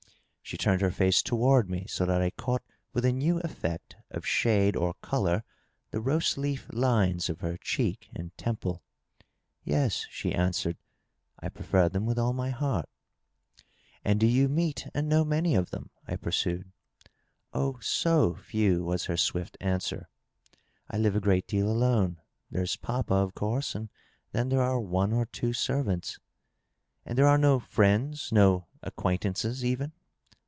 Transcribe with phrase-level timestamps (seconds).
[0.43, 2.61] She turned her face toward me so that I caught
[2.91, 5.45] with a new effect of shade or color
[5.91, 8.83] the rose leaf lines of her cheek and temple."
[9.63, 10.75] Yes,'' she answered."
[11.39, 12.89] I prefer them with all my heart."
[13.55, 14.11] DOUGLAS DUANE.
[14.11, 16.63] 567 '* And do you meet and know many of them?' I porsued.
[16.63, 16.65] ^'
[17.53, 20.09] Oh, 8o few r^ was her swift answer.
[20.49, 20.55] ^^
[20.89, 22.19] I live a great deal alone.
[22.49, 23.87] There's papa, of course, and
[24.33, 26.19] then there are one or two servants/'"
[27.05, 29.93] And there are no friends, no acquaintances, even?''